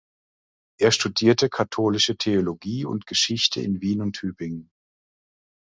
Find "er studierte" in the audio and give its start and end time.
0.79-1.47